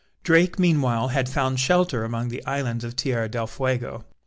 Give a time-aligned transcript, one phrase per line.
[0.23, 4.03] Drake, meanwhile, had found shelter among the islands of Tierra del Fuego.